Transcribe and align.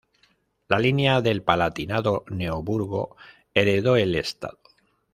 La 0.67 0.79
línea 0.79 1.21
del 1.21 1.43
Palatinado-Neoburgo 1.43 3.15
heredó 3.53 3.97
el 3.97 4.15
Estado. 4.15 4.57